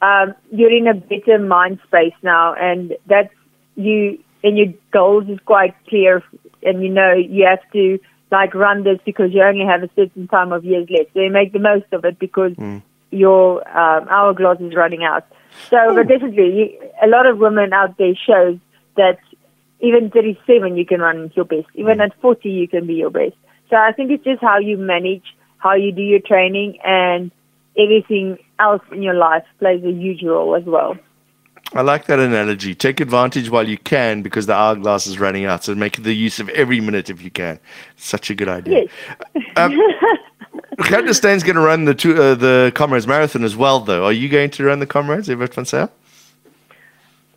um, 0.03 0.35
you're 0.53 0.73
in 0.77 0.87
a 0.87 0.95
better 0.95 1.39
mind 1.39 1.81
space 1.87 2.15
now, 2.23 2.55
and 2.55 2.95
that's 3.07 3.33
you 3.75 4.19
and 4.45 4.57
your 4.57 4.73
goals 4.93 5.29
is 5.29 5.39
quite 5.45 5.75
clear, 5.89 6.23
and 6.63 6.83
you 6.83 6.89
know 6.91 7.13
you 7.15 7.47
have 7.47 7.61
to 7.73 7.99
like 8.31 8.55
run 8.55 8.85
this 8.85 8.99
because 9.05 9.33
you 9.33 9.43
only 9.43 9.65
have 9.65 9.83
a 9.83 9.91
certain 9.95 10.29
time 10.29 10.53
of 10.53 10.65
years 10.65 10.89
left. 10.91 11.11
So 11.15 11.21
you 11.21 11.31
make 11.31 11.53
the 11.53 11.59
most 11.59 11.87
of 11.93 12.05
it 12.05 12.19
because 12.19 12.53
your 13.11 13.67
um, 13.69 14.09
hourglass 14.09 14.61
is 14.61 14.75
running 14.75 15.05
out. 15.05 15.25
So, 15.71 15.77
but 15.95 16.09
definitely, 16.09 16.79
a 17.03 17.07
lot 17.07 17.27
of 17.27 17.39
women 17.39 17.73
out 17.73 17.97
there 17.99 18.15
shows 18.27 18.59
that 18.97 19.19
even 19.81 20.11
37 20.11 20.77
you 20.77 20.85
can 20.87 21.01
run 21.01 21.31
your 21.35 21.45
best. 21.45 21.69
Even 21.75 22.01
at 22.01 22.19
40 22.21 22.49
you 22.49 22.69
can 22.69 22.87
be 22.87 22.95
your 22.95 23.11
best. 23.11 23.35
So 23.71 23.77
I 23.77 23.93
think 23.93 24.11
it's 24.11 24.25
just 24.25 24.41
how 24.41 24.59
you 24.59 24.77
manage, 24.77 25.25
how 25.59 25.75
you 25.75 25.93
do 25.93 26.03
your 26.03 26.21
training, 26.21 26.79
and 26.85 27.31
everything 27.79 28.39
else 28.59 28.83
in 28.93 29.03
your 29.03 29.15
life 29.15 29.45
plays 29.59 29.83
a 29.85 29.93
huge 29.93 30.23
role 30.23 30.55
as 30.57 30.65
well. 30.65 30.97
I 31.73 31.83
like 31.83 32.07
that 32.07 32.19
analogy. 32.19 32.75
Take 32.75 33.01
advantage 33.01 33.51
while 33.51 33.69
you 33.69 33.77
can 33.77 34.23
because 34.23 34.47
the 34.47 34.55
hourglass 34.55 35.07
is 35.07 35.19
running 35.19 35.45
out. 35.45 35.65
So 35.65 35.75
make 35.75 36.03
the 36.03 36.15
use 36.15 36.39
of 36.39 36.49
every 36.51 36.81
minute 36.81 37.11
if 37.11 37.23
you 37.23 37.31
can. 37.31 37.59
Such 37.97 38.31
a 38.31 38.35
good 38.35 38.49
idea. 38.49 38.87
Yes. 39.35 39.45
Um, 39.57 39.79
Candace 40.85 41.21
going 41.21 41.43
to 41.43 41.61
run 41.61 41.85
the 41.85 41.95
two, 41.95 42.21
uh, 42.21 42.35
the 42.35 42.73
Comrades 42.75 43.07
Marathon 43.07 43.45
as 43.45 43.57
well, 43.57 43.81
though. 43.81 44.05
Are 44.05 44.13
you 44.13 44.29
going 44.29 44.51
to 44.51 44.65
run 44.65 44.79
the 44.79 44.87
Comrades, 44.87 45.29
Irvette 45.29 45.55
van? 45.55 45.89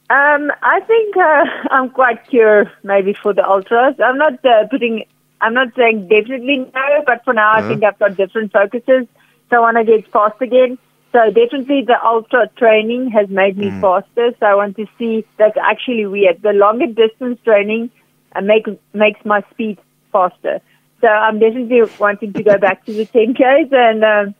Um, 0.09 0.51
I 0.61 0.79
think 0.81 1.15
uh, 1.17 1.45
I'm 1.71 1.89
quite 1.89 2.27
cure 2.27 2.71
maybe 2.83 3.13
for 3.13 3.33
the 3.33 3.47
ultras. 3.47 3.95
I'm 4.03 4.17
not 4.17 4.43
uh, 4.45 4.67
putting. 4.69 5.05
I'm 5.41 5.53
not 5.53 5.69
saying 5.75 6.09
definitely 6.09 6.57
no, 6.57 7.03
but 7.05 7.23
for 7.23 7.33
now 7.33 7.53
I 7.53 7.65
think 7.65 7.81
I've 7.81 7.97
got 7.97 8.17
different 8.17 8.51
focuses. 8.51 9.07
So 9.49 9.57
I 9.57 9.59
want 9.59 9.77
to 9.77 9.85
get 9.85 10.11
fast 10.11 10.41
again. 10.41 10.77
So 11.11 11.19
definitely 11.31 11.83
the 11.87 11.97
ultra 12.03 12.49
training 12.57 13.09
has 13.11 13.29
made 13.29 13.57
me 13.57 13.71
faster. 13.81 14.31
So 14.39 14.45
I 14.45 14.53
want 14.55 14.75
to 14.77 14.85
see 14.97 15.25
that's 15.37 15.57
actually 15.61 16.05
weird. 16.05 16.41
The 16.43 16.53
longer 16.53 16.85
distance 16.87 17.39
training 17.43 17.89
uh, 18.35 18.41
make, 18.41 18.67
makes 18.93 19.23
my 19.25 19.43
speed 19.51 19.79
faster. 20.11 20.61
So 21.01 21.07
I'm 21.07 21.39
definitely 21.39 21.81
wanting 21.97 22.33
to 22.33 22.43
go 22.43 22.57
back 22.57 22.85
to 22.85 22.93
the 22.93 23.05
10Ks 23.05 23.73
and 23.73 24.03
um, 24.03 24.35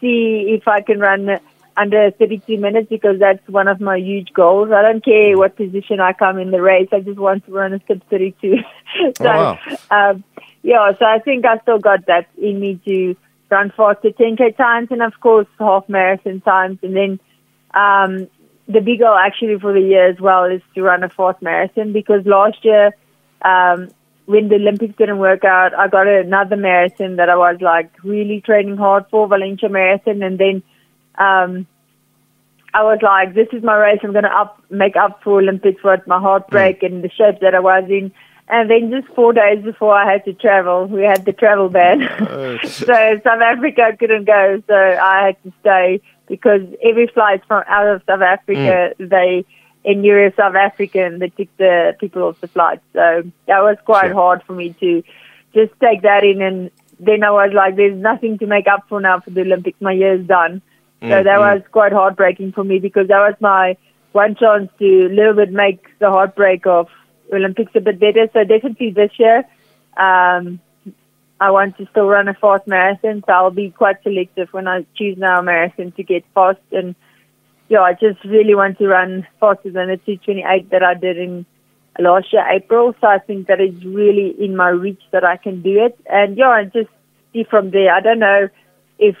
see 0.00 0.56
if 0.56 0.66
I 0.66 0.80
can 0.80 0.98
run 1.00 1.40
under 1.76 2.10
32 2.12 2.56
minutes 2.56 2.88
because 2.88 3.18
that's 3.18 3.46
one 3.48 3.68
of 3.68 3.80
my 3.80 3.98
huge 3.98 4.32
goals. 4.32 4.70
I 4.70 4.80
don't 4.82 5.04
care 5.04 5.36
what 5.36 5.56
position 5.56 6.00
I 6.00 6.12
come 6.12 6.38
in 6.38 6.52
the 6.52 6.62
race. 6.62 6.88
I 6.92 7.00
just 7.00 7.18
want 7.18 7.44
to 7.46 7.52
run 7.52 7.72
a 7.74 7.80
sub 7.88 8.00
32. 8.10 8.56
so, 8.98 9.12
Oh, 9.20 9.24
wow. 9.24 9.58
um, 9.90 10.24
yeah, 10.62 10.92
so 10.98 11.04
I 11.04 11.18
think 11.18 11.44
I 11.44 11.58
still 11.58 11.78
got 11.80 12.06
that 12.06 12.28
in 12.38 12.60
me 12.60 12.80
to 12.86 13.16
run 13.54 13.72
faster 13.76 14.10
10K 14.10 14.56
times 14.56 14.88
and, 14.90 15.02
of 15.02 15.14
course, 15.20 15.46
half 15.58 15.88
marathon 15.88 16.40
times. 16.40 16.78
And 16.82 16.94
then 17.00 17.12
um, 17.82 18.28
the 18.66 18.80
big 18.80 19.00
goal 19.00 19.16
actually 19.26 19.58
for 19.58 19.72
the 19.72 19.80
year 19.80 20.08
as 20.10 20.20
well 20.20 20.44
is 20.44 20.62
to 20.74 20.82
run 20.82 21.04
a 21.04 21.08
fourth 21.08 21.40
marathon 21.40 21.92
because 21.92 22.26
last 22.26 22.58
year, 22.64 22.86
um, 23.42 23.88
when 24.26 24.48
the 24.48 24.56
Olympics 24.56 24.96
didn't 24.96 25.18
work 25.18 25.44
out, 25.44 25.74
I 25.74 25.88
got 25.88 26.06
another 26.06 26.56
marathon 26.56 27.16
that 27.16 27.28
I 27.28 27.36
was 27.36 27.58
like 27.60 27.90
really 28.02 28.40
training 28.40 28.78
hard 28.78 29.04
for, 29.10 29.28
Valencia 29.28 29.68
Marathon, 29.68 30.22
and 30.22 30.38
then 30.38 30.62
um, 31.16 31.66
I 32.72 32.82
was 32.82 32.98
like, 33.02 33.34
this 33.34 33.48
is 33.52 33.62
my 33.62 33.76
race. 33.76 34.00
I'm 34.02 34.12
going 34.12 34.24
to 34.24 34.36
up 34.36 34.62
make 34.70 34.96
up 34.96 35.20
for 35.22 35.40
Olympics 35.40 35.82
with 35.84 36.06
my 36.06 36.18
heartbreak 36.18 36.82
and 36.82 37.04
the 37.04 37.10
shape 37.10 37.40
that 37.40 37.54
I 37.54 37.60
was 37.60 37.84
in. 37.88 38.12
And 38.48 38.70
then 38.70 38.90
just 38.90 39.12
four 39.14 39.32
days 39.32 39.64
before 39.64 39.94
I 39.94 40.10
had 40.10 40.24
to 40.26 40.34
travel, 40.34 40.86
we 40.86 41.02
had 41.02 41.24
the 41.24 41.32
travel 41.32 41.70
ban. 41.70 42.00
so 42.64 43.20
South 43.24 43.40
Africa 43.40 43.96
couldn't 43.98 44.26
go, 44.26 44.62
so 44.66 44.74
I 44.74 45.26
had 45.26 45.42
to 45.44 45.52
stay 45.60 46.02
because 46.28 46.62
every 46.82 47.06
flight 47.06 47.42
from 47.48 47.64
out 47.66 47.86
of 47.86 48.02
South 48.06 48.20
Africa, 48.20 48.92
mm. 48.98 49.08
they 49.08 49.46
in 49.84 50.02
Euro 50.04 50.32
South 50.36 50.54
Africa 50.54 51.04
and 51.04 51.20
they 51.20 51.28
took 51.28 51.54
the 51.58 51.96
people 52.00 52.22
off 52.22 52.40
the 52.40 52.48
flight. 52.48 52.80
So 52.92 53.22
that 53.46 53.60
was 53.60 53.76
quite 53.84 54.06
Sure. 54.06 54.14
hard 54.14 54.42
for 54.42 54.54
me 54.54 54.74
to 54.80 55.02
just 55.54 55.72
take 55.80 56.02
that 56.02 56.24
in 56.24 56.42
and 56.42 56.70
then 57.00 57.24
I 57.24 57.30
was 57.30 57.52
like, 57.52 57.76
there's 57.76 57.96
nothing 57.96 58.38
to 58.38 58.46
make 58.46 58.66
up 58.66 58.84
for 58.88 59.00
now 59.00 59.20
for 59.20 59.30
the 59.30 59.42
Olympics. 59.42 59.80
My 59.80 59.92
year 59.92 60.14
is 60.14 60.26
done. 60.26 60.62
So 61.02 61.08
mm, 61.08 61.24
that 61.24 61.38
mm. 61.38 61.54
was 61.54 61.62
quite 61.70 61.92
heartbreaking 61.92 62.52
for 62.52 62.64
me 62.64 62.78
because 62.78 63.08
that 63.08 63.18
was 63.18 63.34
my 63.40 63.76
one 64.12 64.36
chance 64.36 64.70
to 64.78 65.06
a 65.06 65.12
little 65.12 65.34
bit 65.34 65.52
make 65.52 65.84
the 65.98 66.08
heartbreak 66.08 66.66
of 66.66 66.88
Olympics 67.34 67.72
a 67.74 67.80
bit 67.80 67.98
better. 68.00 68.28
So 68.32 68.44
definitely 68.44 68.90
this 68.90 69.12
year, 69.18 69.44
um, 69.96 70.60
I 71.40 71.50
want 71.50 71.76
to 71.78 71.86
still 71.90 72.06
run 72.06 72.28
a 72.28 72.34
fast 72.34 72.66
marathon. 72.66 73.22
So 73.26 73.32
I'll 73.32 73.50
be 73.50 73.70
quite 73.70 74.02
selective 74.02 74.48
when 74.52 74.68
I 74.68 74.86
choose 74.96 75.18
now 75.18 75.40
a 75.40 75.42
marathon 75.42 75.92
to 75.92 76.02
get 76.02 76.24
fast. 76.34 76.60
And 76.72 76.94
yeah, 77.68 77.80
I 77.80 77.92
just 77.94 78.22
really 78.24 78.54
want 78.54 78.78
to 78.78 78.86
run 78.86 79.26
faster 79.40 79.70
than 79.70 79.88
the 79.88 79.96
228 79.96 80.70
that 80.70 80.82
I 80.82 80.94
did 80.94 81.18
in 81.18 81.44
last 81.98 82.32
year, 82.32 82.46
April. 82.50 82.94
So 83.00 83.06
I 83.08 83.18
think 83.18 83.48
that 83.48 83.60
is 83.60 83.84
really 83.84 84.34
in 84.38 84.56
my 84.56 84.68
reach 84.68 85.02
that 85.12 85.24
I 85.24 85.36
can 85.36 85.62
do 85.62 85.84
it. 85.84 85.98
And 86.06 86.36
yeah, 86.36 86.48
I 86.50 86.64
just 86.64 86.88
see 87.32 87.44
from 87.44 87.70
there. 87.70 87.92
I 87.92 88.00
don't 88.00 88.20
know 88.20 88.48
if 88.98 89.16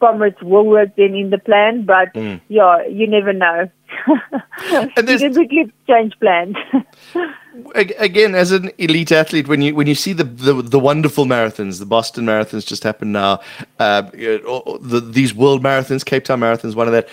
comrades 0.00 0.40
will 0.40 0.64
work 0.64 0.90
then 0.96 1.14
in 1.14 1.30
the 1.30 1.38
plan, 1.38 1.84
but 1.84 2.14
yeah, 2.48 2.86
you 2.86 3.06
never 3.08 3.32
know. 3.32 3.68
And 4.70 4.90
you 4.96 5.18
there's- 5.18 5.34
quickly 5.34 5.72
change 5.88 6.14
plans. 6.20 6.56
Ag- 7.74 7.94
Again, 7.98 8.34
as 8.34 8.52
an 8.52 8.70
elite 8.78 9.12
athlete, 9.12 9.48
when 9.48 9.62
you 9.62 9.74
when 9.74 9.86
you 9.86 9.94
see 9.94 10.12
the 10.12 10.24
the, 10.24 10.62
the 10.62 10.78
wonderful 10.78 11.24
marathons, 11.24 11.78
the 11.78 11.86
Boston 11.86 12.24
marathons 12.24 12.66
just 12.66 12.82
happened 12.82 13.12
now, 13.12 13.40
uh, 13.78 14.02
the, 14.02 15.02
these 15.04 15.34
world 15.34 15.62
marathons, 15.62 16.04
Cape 16.04 16.24
Town 16.24 16.40
marathons, 16.40 16.74
one 16.74 16.86
of 16.86 16.92
that. 16.92 17.08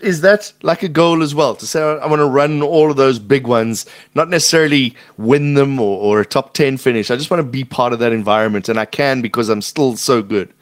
Is 0.00 0.20
that 0.20 0.52
like 0.62 0.82
a 0.82 0.88
goal 0.88 1.22
as 1.22 1.34
well 1.34 1.54
to 1.56 1.66
say 1.66 1.80
I 1.82 2.06
want 2.06 2.20
to 2.20 2.26
run 2.26 2.62
all 2.62 2.90
of 2.90 2.96
those 2.96 3.18
big 3.18 3.46
ones, 3.46 3.86
not 4.14 4.28
necessarily 4.28 4.94
win 5.16 5.54
them 5.54 5.80
or, 5.80 5.98
or 6.00 6.20
a 6.20 6.26
top 6.26 6.54
ten 6.54 6.76
finish. 6.76 7.10
I 7.10 7.16
just 7.16 7.30
want 7.30 7.40
to 7.40 7.48
be 7.48 7.64
part 7.64 7.92
of 7.92 7.98
that 7.98 8.12
environment, 8.12 8.68
and 8.68 8.78
I 8.78 8.84
can 8.84 9.22
because 9.22 9.48
I'm 9.48 9.62
still 9.62 9.96
so 9.96 10.22
good. 10.22 10.52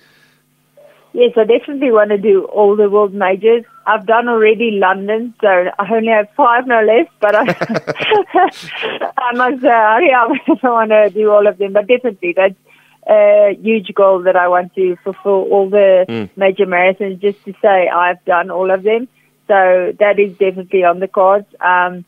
Yes, 1.13 1.33
I 1.37 1.45
definitely 1.45 1.91
want 1.91 2.11
to 2.11 2.19
do 2.19 2.45
all 2.47 2.75
the 2.75 2.89
world 2.89 3.13
majors. 3.13 3.65
I've 3.87 4.07
done 4.07 4.29
already 4.29 4.73
London, 4.73 5.35
so 5.41 5.49
I 5.49 5.93
only 5.93 6.09
have 6.13 6.29
five 6.37 6.67
now 6.67 6.83
left, 6.85 7.11
but 7.21 7.35
I, 7.35 7.43
I 9.19 9.33
must 9.35 9.65
uh, 9.65 9.69
hurry 9.69 10.13
up 10.13 10.31
if 10.47 10.65
I 10.65 10.71
want 10.71 10.91
to 10.91 11.11
do 11.11 11.31
all 11.31 11.47
of 11.47 11.59
them. 11.59 11.73
But 11.73 11.89
definitely, 11.89 12.35
that's 12.37 12.55
a 13.09 13.59
huge 13.61 13.93
goal 13.95 14.23
that 14.23 14.37
I 14.37 14.49
want 14.49 14.75
to 14.77 14.97
fulfill 15.03 15.43
all 15.53 15.69
the 15.69 16.29
major 16.37 16.67
marathons 16.67 17.21
just 17.21 17.45
to 17.45 17.53
say 17.61 17.89
I've 17.89 18.25
done 18.25 18.51
all 18.51 18.71
of 18.71 18.83
them. 18.85 19.09
So 19.49 19.93
that 19.99 20.19
is 20.19 20.31
definitely 20.39 20.85
on 20.85 21.01
the 21.01 21.09
cards. 21.09 21.47
Um, 21.61 22.05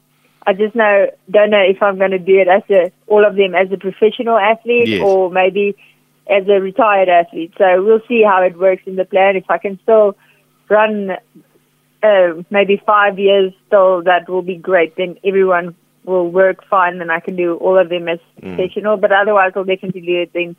I 0.47 0.53
just 0.53 0.75
know 0.75 1.07
don't 1.31 1.51
know 1.51 1.63
if 1.67 1.83
I'm 1.83 1.99
going 1.99 2.11
to 2.13 2.19
do 2.19 2.39
it 2.39 2.49
as 2.49 2.63
a 2.71 2.93
all 3.07 3.25
of 3.25 3.35
them 3.35 3.55
as 3.55 3.73
a 3.73 3.77
professional 3.79 4.37
athlete 4.39 4.89
Yes. 4.89 5.03
or 5.03 5.31
maybe 5.31 5.75
as 6.29 6.47
a 6.49 6.61
retired 6.61 7.09
athlete. 7.09 7.53
So 7.59 7.83
we'll 7.83 8.03
see 8.07 8.23
how 8.23 8.43
it 8.43 8.57
works 8.59 8.83
in 8.87 8.97
the 8.97 9.05
plan. 9.05 9.37
If 9.37 9.51
I 9.51 9.59
can 9.59 9.79
still 9.83 10.17
run 10.69 11.17
uh, 12.05 12.43
maybe 12.51 12.77
five 12.85 13.19
years 13.19 13.53
still, 13.67 14.03
that 14.03 14.29
will 14.29 14.43
be 14.43 14.57
great. 14.57 14.97
Then 14.97 15.17
everyone 15.25 15.75
will 16.05 16.31
work 16.31 16.65
fine 16.69 17.01
and 17.01 17.11
I 17.11 17.21
can 17.21 17.35
do 17.35 17.57
all 17.57 17.79
of 17.79 17.89
them 17.89 18.09
as 18.09 18.19
professional. 18.39 18.97
But 18.99 19.11
otherwise, 19.13 19.53
I'll 19.57 19.65
definitely 19.65 20.03
do 20.03 20.23
it 20.23 20.33
then 20.35 20.57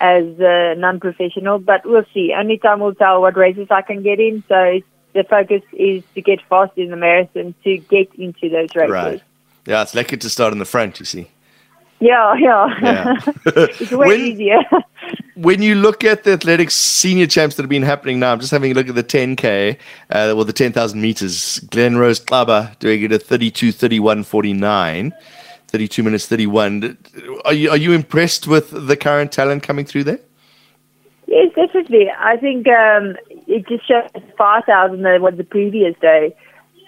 as 0.00 0.24
uh, 0.40 0.74
non-professional. 0.76 1.60
But 1.60 1.86
we'll 1.86 2.06
see. 2.12 2.34
Only 2.36 2.58
time 2.58 2.80
will 2.80 2.94
tell 2.94 3.20
what 3.20 3.36
races 3.36 3.68
I 3.70 3.82
can 3.82 4.02
get 4.02 4.18
in. 4.18 4.42
So 4.48 4.80
the 5.14 5.24
focus 5.24 5.62
is 5.72 6.02
to 6.14 6.20
get 6.20 6.40
fast 6.48 6.76
in 6.76 6.90
the 6.90 6.96
marathon 6.96 7.54
to 7.64 7.78
get 7.78 8.12
into 8.16 8.48
those 8.48 8.74
races. 8.74 8.90
Right. 8.90 9.22
Yeah, 9.66 9.82
it's 9.82 9.94
lucky 9.94 10.16
to 10.16 10.30
start 10.30 10.52
in 10.52 10.58
the 10.58 10.64
front. 10.64 10.98
You 10.98 11.06
see. 11.06 11.30
Yeah, 12.00 12.34
yeah. 12.34 12.78
Yeah. 12.80 13.14
it's 13.46 13.90
way 13.90 14.08
When- 14.08 14.20
easier. 14.20 14.60
when 15.34 15.62
you 15.62 15.74
look 15.74 16.04
at 16.04 16.24
the 16.24 16.32
athletics 16.32 16.74
senior 16.74 17.26
champs 17.26 17.56
that 17.56 17.62
have 17.62 17.70
been 17.70 17.82
happening 17.82 18.18
now, 18.18 18.32
I'm 18.32 18.40
just 18.40 18.50
having 18.50 18.72
a 18.72 18.74
look 18.74 18.88
at 18.88 18.94
the 18.94 19.04
10K, 19.04 19.74
uh, 19.74 19.76
well, 20.10 20.44
the 20.44 20.52
10,000 20.52 21.00
meters. 21.00 21.60
Glenrose 21.66 22.24
Xaba 22.24 22.78
doing 22.78 23.02
it 23.02 23.12
at 23.12 23.22
32, 23.22 23.72
31, 23.72 24.24
49, 24.24 25.12
32 25.68 26.02
minutes, 26.02 26.26
31. 26.26 26.98
Are 27.44 27.52
you, 27.52 27.70
are 27.70 27.76
you 27.76 27.92
impressed 27.92 28.46
with 28.46 28.70
the 28.70 28.96
current 28.96 29.32
talent 29.32 29.62
coming 29.62 29.84
through 29.84 30.04
there? 30.04 30.20
Yes, 31.26 31.52
definitely. 31.54 32.10
I 32.18 32.36
think 32.38 32.66
um, 32.68 33.16
it 33.46 33.68
just 33.68 33.86
shows 33.86 34.08
far 34.38 34.62
thousand 34.62 35.02
than 35.02 35.20
what 35.20 35.36
the 35.36 35.44
previous 35.44 35.94
day. 36.00 36.34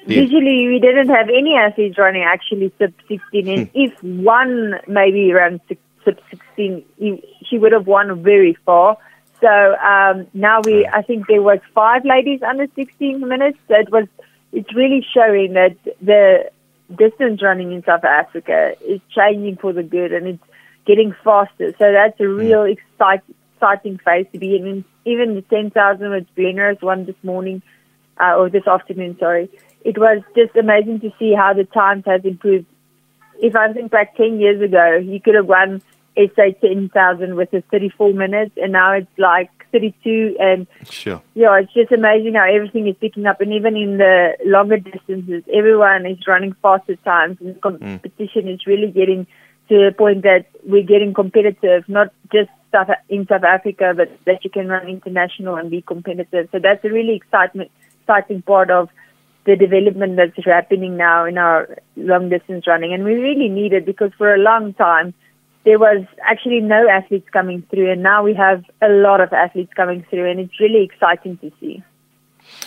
Yeah. 0.06 0.22
Usually, 0.22 0.66
we 0.68 0.78
didn't 0.80 1.08
have 1.08 1.28
any 1.28 1.56
athletes 1.56 1.98
running 1.98 2.22
actually 2.22 2.72
sub 2.78 2.92
16, 3.08 3.48
and 3.48 3.68
Hmm. 3.68 3.78
if 3.78 4.02
one 4.02 4.80
maybe 4.88 5.32
ran 5.32 5.60
sub 5.68 6.16
16, 6.30 6.84
he, 6.98 7.22
she 7.46 7.58
would 7.58 7.72
have 7.72 7.86
won 7.86 8.22
very 8.22 8.56
far. 8.64 8.96
So 9.40 9.48
um, 9.76 10.26
now 10.34 10.60
we, 10.62 10.86
I 10.86 11.02
think 11.02 11.26
there 11.26 11.42
was 11.42 11.58
five 11.74 12.04
ladies 12.04 12.40
under 12.42 12.66
16 12.74 13.26
minutes. 13.26 13.58
So 13.68 13.74
it 13.74 13.90
was 13.90 14.06
it's 14.52 14.74
really 14.74 15.06
showing 15.14 15.54
that 15.54 15.76
the 16.02 16.50
distance 16.96 17.42
running 17.42 17.72
in 17.72 17.84
South 17.84 18.04
Africa 18.04 18.74
is 18.86 19.00
changing 19.14 19.56
for 19.56 19.72
the 19.72 19.82
good 19.82 20.12
and 20.12 20.26
it's 20.26 20.44
getting 20.86 21.14
faster. 21.24 21.72
So 21.78 21.92
that's 21.92 22.18
a 22.20 22.28
real 22.28 22.64
excite, 22.64 23.22
exciting 23.54 23.98
phase 24.04 24.26
to 24.32 24.38
be 24.38 24.56
in. 24.56 24.66
And 24.66 24.84
even 25.04 25.34
the 25.36 25.42
10,000 25.42 26.10
with 26.10 26.26
Glenrose 26.36 26.82
one 26.82 27.06
this 27.06 27.16
morning, 27.22 27.62
uh, 28.18 28.34
or 28.36 28.50
this 28.50 28.66
afternoon, 28.66 29.16
sorry, 29.18 29.48
it 29.84 29.98
was 29.98 30.22
just 30.36 30.54
amazing 30.56 31.00
to 31.00 31.12
see 31.18 31.34
how 31.34 31.52
the 31.54 31.64
times 31.64 32.04
has 32.06 32.24
improved. 32.24 32.66
If 33.40 33.56
I 33.56 33.72
think 33.72 33.90
back 33.90 34.16
10 34.16 34.38
years 34.38 34.60
ago, 34.60 34.96
you 34.96 35.20
could 35.20 35.34
have 35.34 35.46
won 35.46 35.82
SA 36.16 36.50
10,000 36.60 37.36
with 37.36 37.52
a 37.54 37.62
34 37.70 38.12
minutes, 38.12 38.52
and 38.56 38.72
now 38.72 38.92
it's 38.92 39.18
like 39.18 39.50
32. 39.72 40.36
And 40.38 40.66
Sure. 40.84 41.22
yeah, 41.34 41.58
it's 41.58 41.72
just 41.72 41.92
amazing 41.92 42.34
how 42.34 42.44
everything 42.44 42.86
is 42.88 42.96
picking 43.00 43.26
up. 43.26 43.40
And 43.40 43.52
even 43.52 43.76
in 43.76 43.98
the 43.98 44.36
longer 44.44 44.76
distances, 44.76 45.44
everyone 45.52 46.06
is 46.06 46.18
running 46.26 46.54
faster 46.60 46.96
times, 46.96 47.38
and 47.40 47.54
the 47.54 47.70
hmm. 47.70 47.78
competition 47.78 48.48
is 48.48 48.66
really 48.66 48.90
getting 48.90 49.26
to 49.68 49.86
a 49.86 49.92
point 49.92 50.22
that 50.22 50.46
we're 50.64 50.82
getting 50.82 51.14
competitive, 51.14 51.88
not 51.88 52.12
just 52.32 52.50
South, 52.72 52.88
in 53.08 53.26
South 53.26 53.44
Africa, 53.44 53.94
but 53.96 54.10
that 54.26 54.44
you 54.44 54.50
can 54.50 54.68
run 54.68 54.88
international 54.88 55.56
and 55.56 55.70
be 55.70 55.80
competitive. 55.82 56.48
So 56.52 56.58
that's 56.58 56.84
a 56.84 56.88
really 56.88 57.14
excitement, 57.14 57.70
exciting 58.02 58.42
part 58.42 58.70
of 58.70 58.90
the 59.44 59.56
development 59.56 60.16
that's 60.16 60.44
happening 60.44 60.96
now 60.96 61.24
in 61.24 61.38
our 61.38 61.78
long 61.96 62.28
distance 62.28 62.66
running. 62.66 62.92
And 62.92 63.04
we 63.04 63.14
really 63.14 63.48
need 63.48 63.72
it 63.72 63.86
because 63.86 64.12
for 64.18 64.34
a 64.34 64.38
long 64.38 64.74
time, 64.74 65.14
there 65.64 65.78
was 65.78 66.04
actually 66.22 66.60
no 66.60 66.88
athletes 66.88 67.28
coming 67.30 67.62
through, 67.70 67.90
and 67.90 68.02
now 68.02 68.22
we 68.22 68.34
have 68.34 68.64
a 68.80 68.88
lot 68.88 69.20
of 69.20 69.32
athletes 69.32 69.72
coming 69.74 70.04
through, 70.08 70.30
and 70.30 70.40
it's 70.40 70.58
really 70.58 70.82
exciting 70.82 71.36
to 71.38 71.52
see. 71.60 71.82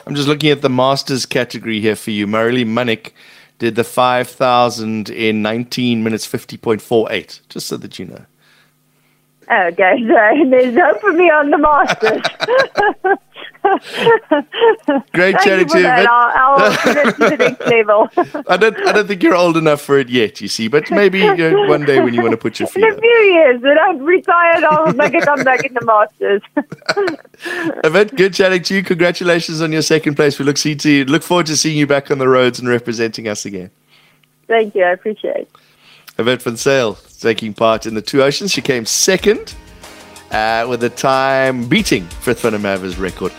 I'm 0.05 0.15
just 0.15 0.27
looking 0.27 0.51
at 0.51 0.61
the 0.61 0.69
Masters 0.69 1.25
category 1.25 1.79
here 1.79 1.95
for 1.95 2.11
you. 2.11 2.27
Marilee 2.27 2.65
Munnick 2.65 3.11
did 3.57 3.75
the 3.75 3.83
5,000 3.83 5.09
in 5.09 5.41
19 5.41 6.03
minutes 6.03 6.27
50.48, 6.27 7.39
just 7.49 7.67
so 7.67 7.77
that 7.77 7.97
you 7.97 8.05
know. 8.05 8.25
Oh, 9.49 9.63
okay, 9.67 9.97
so 10.07 10.49
there's 10.49 10.77
hope 10.77 11.01
for 11.01 11.13
me 11.13 11.29
on 11.29 11.49
the 11.49 11.57
Masters. 11.57 12.21
Great 15.13 15.35
Thank 15.35 15.41
chatting 15.41 15.67
to 15.67 15.77
you. 15.77 15.83
that. 15.83 16.07
I'll, 16.09 16.57
I'll 16.57 16.71
to 17.13 17.13
the 17.17 17.35
next 17.37 17.67
level. 17.67 18.09
I 18.47 18.57
don't, 18.57 18.75
I 18.87 18.91
don't 18.93 19.07
think 19.07 19.21
you're 19.21 19.35
old 19.35 19.57
enough 19.57 19.81
for 19.81 19.99
it 19.99 20.09
yet, 20.09 20.39
you 20.39 20.47
see, 20.47 20.67
but 20.67 20.89
maybe 20.89 21.19
you 21.19 21.35
know, 21.35 21.67
one 21.67 21.83
day 21.85 21.99
when 21.99 22.13
you 22.13 22.21
want 22.21 22.31
to 22.31 22.37
put 22.37 22.59
your 22.59 22.67
feet 22.67 22.83
In 22.83 22.91
a 22.91 22.93
up. 22.93 22.99
few 22.99 23.09
years, 23.09 23.61
when 23.61 23.77
I'm 23.77 23.99
retired, 23.99 24.63
I'll 24.63 24.93
make 24.93 25.13
a 25.13 25.21
comeback 25.21 25.65
in 25.65 25.73
the 25.73 25.83
Masters. 25.85 26.41
Irvette, 27.85 28.15
good 28.15 28.33
chatting 28.33 28.63
to 28.63 28.75
you. 28.75 28.83
Congratulations 28.83 29.61
on 29.61 29.71
your 29.71 29.81
second 29.81 30.15
place. 30.15 30.39
We 30.39 30.45
look, 30.45 30.57
see 30.57 30.75
to, 30.75 31.05
look 31.05 31.23
forward 31.23 31.47
to 31.47 31.57
seeing 31.57 31.77
you 31.77 31.87
back 31.87 32.09
on 32.09 32.19
the 32.19 32.27
roads 32.27 32.59
and 32.59 32.69
representing 32.69 33.27
us 33.27 33.45
again. 33.45 33.69
Thank 34.47 34.75
you, 34.75 34.83
I 34.83 34.91
appreciate 34.91 35.35
it. 35.35 35.51
Irvette 36.19 36.43
Van 36.43 36.55
Zyl 36.55 36.97
taking 37.19 37.53
part 37.53 37.85
in 37.85 37.95
the 37.95 38.01
Two 38.01 38.21
Oceans. 38.21 38.51
She 38.51 38.61
came 38.61 38.85
second 38.85 39.55
uh, 40.31 40.65
with 40.69 40.83
a 40.83 40.89
time 40.89 41.67
beating 41.67 42.05
Frith 42.05 42.41
van 42.41 42.61
record. 43.01 43.31